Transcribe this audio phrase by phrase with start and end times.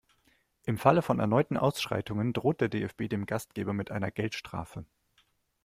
[0.63, 4.85] Im Falle von erneuten Ausschreitungen droht der DFB dem Gastgeber mit einer Geldstrafe.